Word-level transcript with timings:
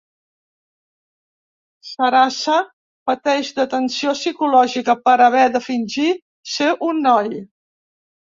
Sarasa 1.89 2.55
pateix 3.11 3.51
de 3.59 3.65
tensió 3.75 4.15
psicològica 4.19 4.97
per 5.09 5.15
haver 5.27 5.45
de 5.57 5.63
fingir 5.69 6.07
ser 6.55 6.73
un 6.91 7.05
noi. 7.09 7.29